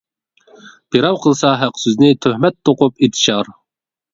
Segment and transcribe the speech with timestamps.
[0.95, 3.57] بىراۋ قىلسا ھەق سۆزنى، تۆھمەت توقۇپ ئېتىشار.